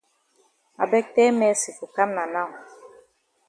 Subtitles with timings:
[0.81, 2.49] I beg tell Mercy for kam na now.